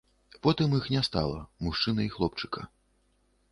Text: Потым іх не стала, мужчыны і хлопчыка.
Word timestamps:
Потым 0.45 0.73
іх 0.77 0.87
не 0.95 1.03
стала, 1.09 1.37
мужчыны 1.67 2.01
і 2.09 2.11
хлопчыка. 2.17 2.67